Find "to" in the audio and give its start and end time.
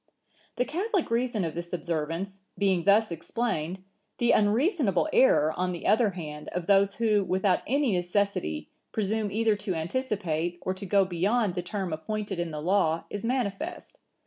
9.57-9.75, 10.73-10.87